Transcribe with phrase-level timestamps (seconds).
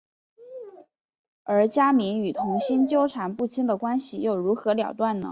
[1.43, 5.29] 而家明与童昕纠缠不清的关系又如何了断呢？